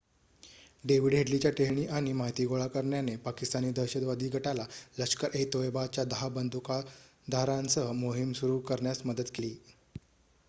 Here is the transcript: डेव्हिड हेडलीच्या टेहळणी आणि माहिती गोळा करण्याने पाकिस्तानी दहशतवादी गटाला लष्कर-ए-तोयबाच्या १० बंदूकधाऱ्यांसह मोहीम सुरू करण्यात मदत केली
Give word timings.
डेव्हिड 0.83 1.13
हेडलीच्या 1.13 1.49
टेहळणी 1.51 1.85
आणि 1.87 2.13
माहिती 2.13 2.45
गोळा 2.45 2.65
करण्याने 2.67 3.15
पाकिस्तानी 3.25 3.71
दहशतवादी 3.71 4.29
गटाला 4.29 4.65
लष्कर-ए-तोयबाच्या 4.99 6.03
१० 6.05 6.29
बंदूकधाऱ्यांसह 6.35 7.91
मोहीम 7.95 8.31
सुरू 8.33 8.59
करण्यात 8.61 9.05
मदत 9.05 9.31
केली 9.35 9.55